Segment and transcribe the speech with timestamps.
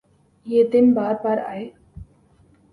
[0.45, 1.63] یہ دن بار بارآۓ